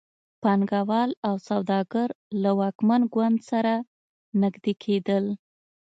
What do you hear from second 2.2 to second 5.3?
له واکمن ګوند سره نږدې کېدل.